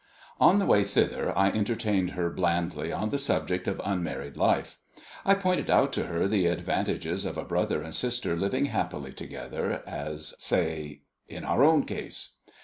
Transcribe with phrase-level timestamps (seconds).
[0.39, 4.79] On the way thither I entertained her blandly on the subject of unmarried life.
[5.23, 9.83] I pointed out to her the advantages of a brother and sister living happily together,
[9.85, 12.31] as, say, in our own case.